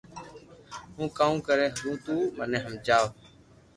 [0.93, 3.07] ھون ڪاو ڪري ھگو تو مني ھمجاو